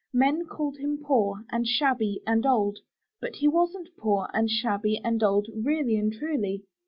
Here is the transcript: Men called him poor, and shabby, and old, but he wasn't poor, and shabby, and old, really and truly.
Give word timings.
Men 0.15 0.47
called 0.47 0.77
him 0.77 0.97
poor, 0.97 1.45
and 1.51 1.67
shabby, 1.67 2.23
and 2.25 2.43
old, 2.43 2.79
but 3.21 3.35
he 3.35 3.47
wasn't 3.47 3.95
poor, 3.99 4.29
and 4.33 4.49
shabby, 4.49 4.97
and 5.03 5.21
old, 5.21 5.45
really 5.63 5.95
and 5.95 6.11
truly. 6.11 6.63